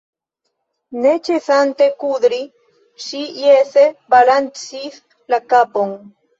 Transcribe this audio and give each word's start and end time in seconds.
Ne 1.03 1.11
ĉesante 1.27 1.89
kudri, 2.05 2.41
ŝi 3.05 3.23
jese 3.45 3.87
balancis 4.17 5.01
la 5.37 5.45
kapon. 5.55 5.99